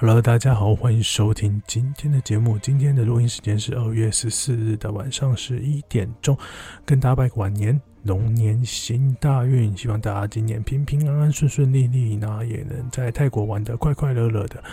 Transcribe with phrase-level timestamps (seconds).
[0.00, 2.58] Hello，大家好，欢迎收听今天的节目。
[2.58, 6.34] 今天的录音时间是二月十四日的晚上十一点钟，
[6.86, 14.64] 跟大家拜个晚年，龙年行大运，希望大家今年平平安安、顺顺利利，那也能在泰国玩得快快乐乐的。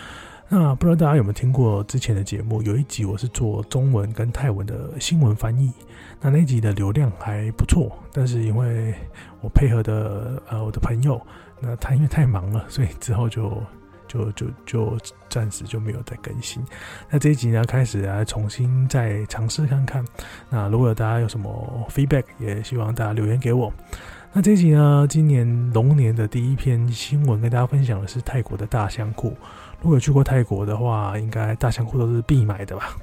[0.48, 2.62] 那不知道大家有没有听过之前的节目？
[2.62, 5.70] 有一集我是做中文跟泰文的新闻翻译，
[6.22, 8.94] 那那集的流量还不错，但是因为
[9.42, 11.20] 我配合的呃我的朋友，
[11.60, 13.62] 那他因为太忙了，所以之后就。
[14.08, 14.98] 就就就
[15.28, 16.60] 暂时就没有再更新。
[17.08, 20.04] 那这一集呢，开始来重新再尝试看看。
[20.48, 23.72] 那如果大家有什么 feedback，也希望大家留言给我。
[24.32, 29.36] 那这一集呢，今年龙年的第一篇新闻跟大家分享的是泰国的大香库。
[29.80, 32.96] 如果有去过泰国的话，应该大香库都是必买的吧？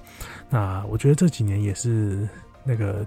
[0.49, 2.27] 那我觉得这几年也是
[2.63, 3.05] 那个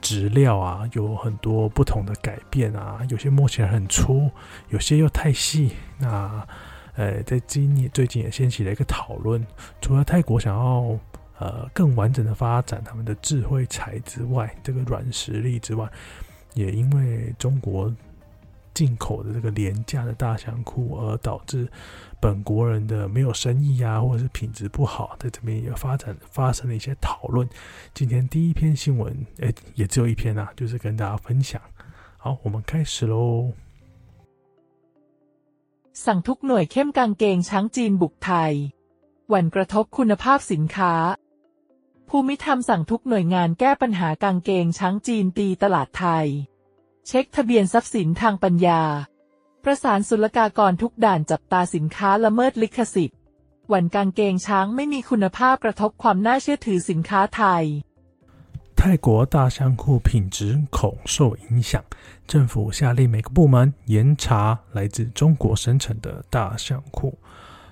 [0.00, 4.30] 质料啊，有很多不同的改变啊，有些摸起来很粗，
[4.68, 5.72] 有些又太细。
[5.98, 6.46] 那
[6.94, 9.44] 呃，在今年最近也掀起了一个讨论，
[9.80, 10.98] 除了泰国想要
[11.38, 15.90] 呃更完整的发展他们的智慧财之外，这个软实力之外，
[16.54, 17.90] 也因为中国
[18.74, 21.66] 进口的这个廉价的大香库，而导致
[22.20, 27.48] 本国人的没有生意啊，或者是品质不好，在这边也发展发生了一些讨论。
[27.94, 31.60] 今天第一篇新闻，哎，也只有一篇啊，就是跟大家分享。
[32.18, 33.50] 好，我们开始喽。
[36.06, 38.52] สั่งทุกหน่วยเข้มกางเกงช้างจีนบุกไทย
[39.28, 40.94] หวั่นกระทบคุณภาพสินค้า
[42.08, 46.26] ภูมิธรรมสั่งทุกหน่วยงานแก้ปัญหากางเกงช้างจีนตีตลาดไทย
[47.06, 48.82] เช็คทะเบียนทรัพย์สินทางปัญญา
[49.64, 53.18] ประสานศุลกากรทุกด่านจับตาสินค้าละเมิดลิขสิทธิ์
[53.68, 57.64] หวั่นกางเกงช้างไม่มีคุณภาพกระทบความน่าเชื่อถือสินค้าไทย
[58.84, 61.80] 泰国大香库品质恐受影响，
[62.26, 67.16] 政府下令每个部门严查来自中国生产的大香库。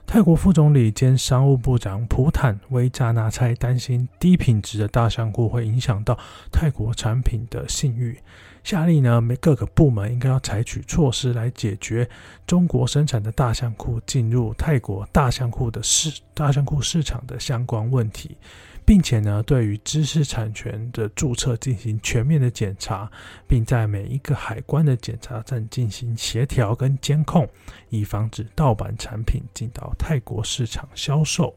[0.07, 6.17] 泰国副总理兼商务部长普坦威扎纳猜担心低品质的大香库会影响到
[6.53, 8.17] 泰国产品的信誉，
[8.63, 12.09] 下令呢，每各个部门应该要采取措施来解决
[12.47, 18.37] 中国生产的大香库进入泰国大香库的市大香库市场的相关问题。
[18.86, 23.10] 并且呢，对于知识产权的注册进行全面的检查，
[23.48, 27.50] 并在每一个海关的检查站进行协调跟监控，
[27.90, 31.56] 以防止盗版产品进到泰国市场销售。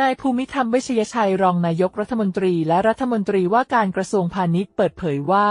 [0.00, 5.48] นายภูมิธรรมเวชยชัยรองนายกรัฐมนตรีและรัฐมนตรีว่าการกระทรวงพาณิชย์เปิดเผยว่า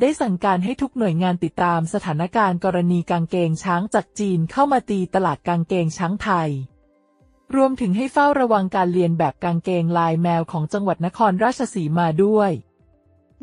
[0.00, 6.50] ได้สั่งการให้ทุกหน่วยงานติดตามสถานการณ์กรณีกางเกงช้างจากจีนเข้ามาตีตลาดกางเกงช้างไทย
[7.55, 12.51] รวมถึงให้เฝ้าระวังการเลียนแบบกางเกงลายแมวของจังหวัดนครราชสีมาด้วย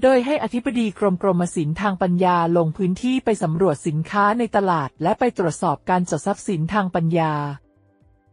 [0.02, 7.34] โดยให้อธิบดีกรมกรมศิลป์ทางปัญญาลงพื้นที่ไปสำรวจสินค้าในตลาด และไปตรวจสอบการจดทรัพย์สินทางปัญญา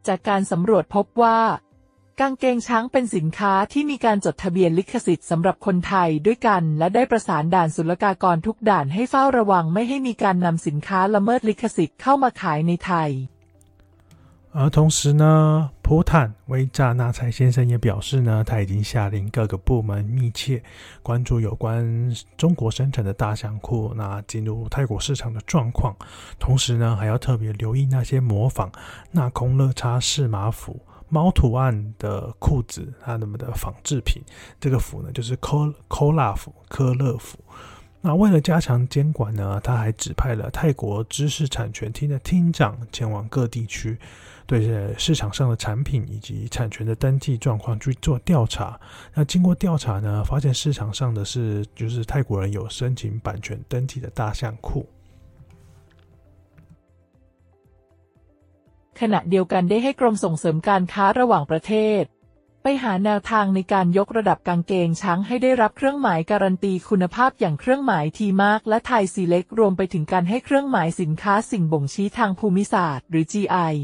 [0.08, 1.40] จากการสำรวจพบว่า
[2.20, 13.12] กางเกงช้างเป็นสินค้าที่มีการจดทะเบียนลิขสิทธิ์สำหรับคนไทยด้วยกัน และได้ประสานด่านศุลกากรทุกด่านให้เฝ้าระวังไม่ให้มีการนำสินค้าละเมิดลิขสิทธิ์เข้ามาขายในไทย
[14.54, 20.62] 而同时呢，普坦威扎纳才先生也表示呢，他已经下令各个部门密切
[21.02, 25.96] 关注有关中国生产的大象库那进入泰国市场的状况，
[26.38, 28.70] 同时呢，还要特别留意那些模仿
[29.12, 34.22] 纳空乐叉市马府猫图案的裤子，它们的仿制品。
[34.60, 37.40] 这个府呢，就是科科拉府科勒府。
[38.01, 43.99] 那为了加强监管呢，他还指派了泰国知识产权厅的厅长前往各地区。
[44.49, 48.79] 对市场上的产品以及产权的登记状况去做调查。
[49.13, 54.87] 那经过调查呢，发现市场上的是就是泰国人有申请版权登记的大香库。
[58.95, 62.03] ขณะเดียวกันได้ให้กรมส่งเสริมการค้าระหว่างประเทศ
[62.63, 73.75] ไปหาแนวทางในการยกระดับกางเกงช้างให้ได้รับเครื่องหมายการันตีคุณภาพอย่างเครื่องหมายทีมาร์กและไทยซีเล็กรวมไปถึงการให้เครื่องหมายสินค้าสิ่งบ่งชี้ทางภูมิศาสตร์หรือ GI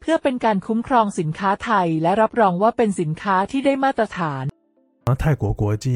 [0.00, 4.44] เพื่อเป็นการคุ้มครองสินค้าไทยและรับรองว่าเป็นสินค้าที่ได้มาตรฐาน
[5.22, 5.86] 泰国国际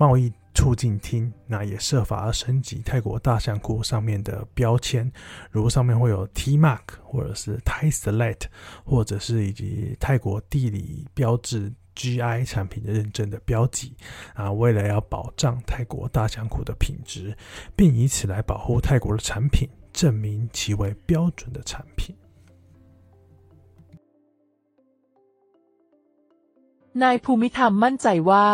[0.00, 0.22] 贸易
[0.60, 5.10] 促进厅那也设法要升级泰国大香库上面的标签，
[5.50, 8.44] 如上面会有 T Mark 或者是 Thai Select，
[8.84, 13.94] 或者是以及泰国地理标志 GI 产品的认证的标记
[14.34, 17.36] 啊，为了要保障泰国大香库的品质，
[17.76, 22.14] 并以此来保护泰国的产品，证明其为标准的产品。
[27.02, 28.46] นายภูมิธรรมมั่นใจว่า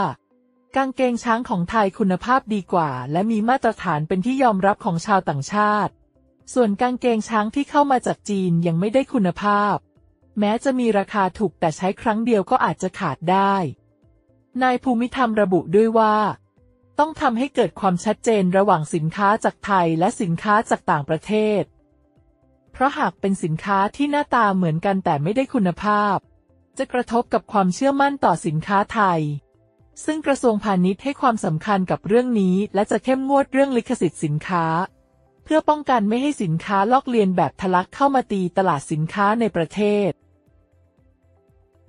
[0.75, 5.93] กางเกงช้างของไทยคุณภาพดีกว่า และมีมาตรฐานเป็นที่ยอมรับของชาวต่างชาติ
[6.53, 9.75] ส่วนกางเกงช้างที่เข้ามาจากจีนยังไม่ได้คุณภาพ
[10.39, 13.55] แม้จะมีราคาถูกแต่ใช้ครั้งเดียวก็อาจจะขาดได้
[14.63, 16.15] นายภูมิธรรมระบุด้วยว่า
[16.99, 21.63] ต้องทำให้เกิดความชัดเจนระหว่างสินค้าจากไทยและสินค้าจากต่างประเทศ
[22.71, 26.17] เพราะหากเป็นสินค้าที่หน้าตาเหมือนกันแต่ไม่ได้คุณภาพ
[26.77, 29.21] จะกระทบกับความเชื่อมั่นต่อสินค้าไทย
[30.05, 34.65] ซึ่งกระทรวงพาณิชย์ให้ความสำคัญกับเรื่องนี้ และจะเข้มงวดเรื่องลิขสิทธิ์สินค้า
[35.43, 40.09] เพื่อป้องกันไม่ให้สินค้าลอกเลียนแบบทะลักเข้ามาตีตลาดสินค้าในประเทศ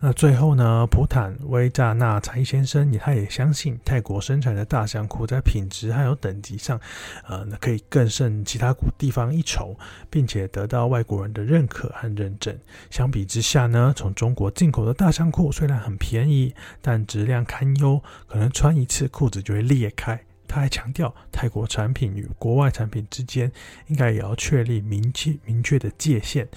[0.01, 6.81] 那最后呢，普坦威扎纳柴先生也他也相信泰国生产的大象裤在品质还有等级上，
[7.27, 9.77] 呃，可以更胜其他地方一筹，
[10.09, 12.57] 并且得到外国人的认可和认证。
[12.91, 20.21] 相比之下呢，从中国进口的大象裤虽然很便宜，但质量堪忧，可能穿一次裤子就会裂开。
[20.47, 23.51] 他还强调，泰国产品与国外产品之间
[23.89, 26.49] 应该也要确立明确明确的界限。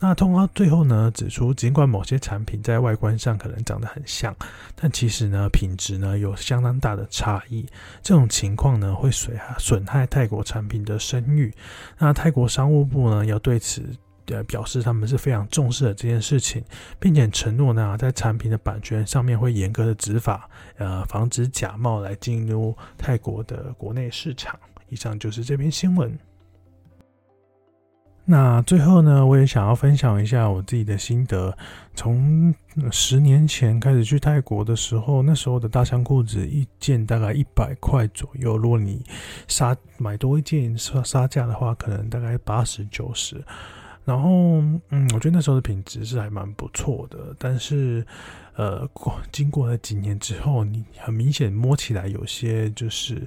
[0.00, 4.34] 那通告最后呢，指出，尽管某些产品在外观上可能长得很像，
[4.76, 7.66] 但其实呢，品质呢有相当大的差异。
[8.00, 11.52] 这种情况呢，会损损害泰国产品的声誉。
[11.98, 13.82] 那泰国商务部呢，要对此
[14.26, 16.62] 呃表示他们是非常重视的这件事情，
[17.00, 24.56] 并且承诺呢，在产品的版权上面会严格的执法，呃，防止假冒来进入泰国的国内市场。
[24.90, 26.16] 以上就是这篇新闻。
[28.30, 31.56] 那最后呢，我也想要分享一下我自己的心得。
[31.94, 32.54] 从
[32.92, 38.58] 十年前开始去泰国的时候，那时候的大象裤子一件大概一百块左右。
[38.58, 39.02] 如果你
[39.46, 43.42] 杀买多一件杀杀价的话，可能大概八十九十。
[44.04, 44.60] 然后，
[44.90, 47.34] 嗯，我觉得那时候的品质是还蛮不错的。
[47.38, 48.06] 但是，
[48.56, 53.26] 呃，过经过了几年之后，你很明显摸起来有些就是，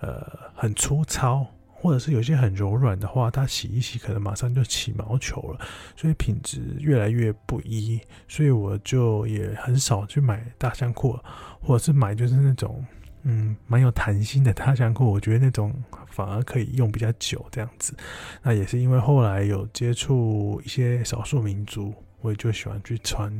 [0.00, 1.46] 呃，很粗糙。
[1.80, 5.66] 或者是有些很柔软的话，它洗一洗可能马上就起毛球了，
[5.96, 7.98] 所以品质越来越不一，
[8.28, 11.18] 所以我就也很少去买大象裤，
[11.60, 12.84] 或者是买就是那种
[13.22, 15.74] 嗯蛮有弹性的大象裤，我觉得那种
[16.10, 17.96] 反而可以用比较久这样子。
[18.42, 21.94] 那也是因为后来有接触一些少数民族。
[22.22, 23.32] 我也就喜欢去穿，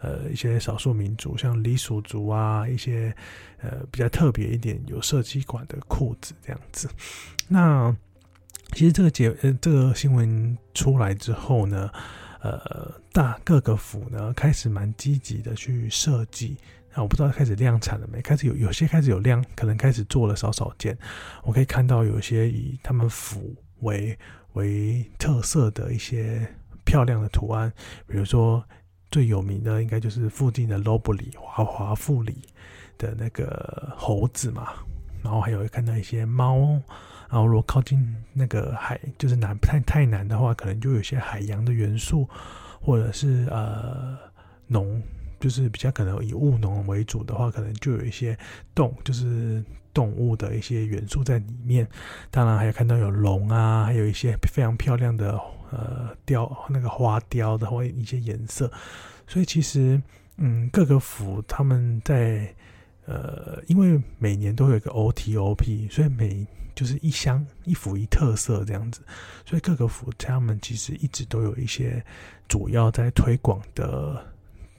[0.00, 3.14] 呃，一些少数民族，像傈僳族啊，一些
[3.60, 6.88] 呃比较特别一点、有设计感的裤子这样子。
[7.46, 7.94] 那
[8.72, 11.90] 其实这个节呃这个新闻出来之后呢，
[12.40, 16.56] 呃，大各个府呢开始蛮积极的去设计。
[16.94, 18.20] 那我不知道开始量产了没？
[18.20, 20.96] 开始有有些开始有量，可能开始做了少少件。
[21.42, 24.18] 我可以看到有些以他们府为
[24.54, 26.48] 为特色的一些。
[26.84, 27.72] 漂亮的图案，
[28.06, 28.64] 比如说
[29.10, 32.42] 最有名的应该就是附近的罗布里华华富里
[32.98, 34.72] 的那个猴子嘛，
[35.22, 36.80] 然后还有看到一些猫，
[37.28, 42.28] 然后如果靠近那个海，就是南太太南的话，可能就有些海洋的元素，
[42.80, 44.16] 或者是呃
[44.66, 45.02] 农，
[45.44, 48.34] 就是比较可能以务农为主的话，可能就有一些
[48.74, 49.62] 动，就是
[49.92, 51.86] 动物的一些元素在里面。
[52.30, 55.38] 当然还有看到有龙啊，还有一些非常漂亮的。
[55.70, 58.70] 呃，雕那个花雕的或一些颜色，
[59.26, 60.00] 所以其实，
[60.36, 62.54] 嗯，各个府他们在
[63.06, 69.00] 呃，因为每年都有一个 OTOP，所以每就是一乡一府一特色这样子，
[69.44, 72.04] 所以各个府他们其实一直都有一些
[72.46, 74.24] 主要在推广的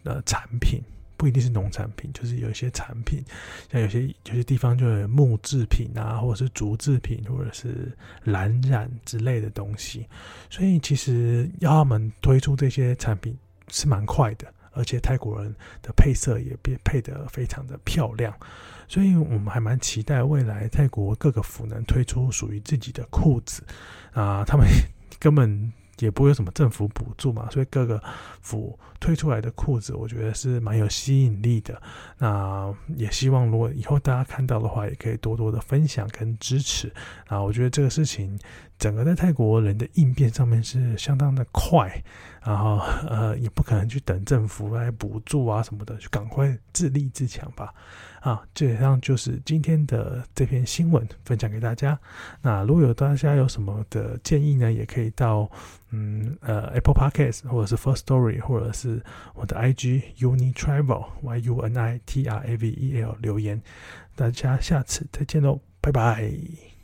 [0.06, 0.82] 呃产品。
[1.18, 3.24] 不一定是农产品，就是有一些产品，
[3.72, 7.90] 像有些有些地方就有木制品啊，或者是竹制品，或者是
[8.26, 10.06] 蓝染之类的东西。
[10.50, 13.34] 所以其实要他们推出这些产品
[13.70, 18.38] 是蛮快的，而且泰国人的配色也变配得非常的漂亮。
[18.90, 23.64] 所以我们还蛮期待未来泰国各个府能推出属于自己的裤子
[24.12, 24.68] 啊，他们
[25.18, 25.72] 根本。
[26.00, 28.02] 也不会有什么政府补助嘛，所以各个
[28.42, 31.82] 府推出来的裤子，我觉得是蛮有吸引力的。
[32.18, 36.92] 那也希望如果以后大家看到的话，也可以多多的分享跟支持
[37.28, 37.42] 啊。
[37.42, 38.38] 我觉得这个事情，
[38.78, 42.04] 整个在泰国人的应变上面是相当的快，
[42.44, 47.74] 然后呃，也不可能去等政府来补助啊什么的，就赶快自立自强吧。
[48.25, 51.96] 啊，基本上就是今天的这篇新闻分享给大家。
[52.41, 55.48] 那如果有大家有什么的建议呢，也可以到
[55.91, 59.00] 嗯呃 Apple Podcast 或者是 First Story 或者是
[59.36, 63.62] 我的 IG Uni Travel Y U N I T R A V E L 留言。
[64.15, 66.75] 大家下次再见喽，拜拜。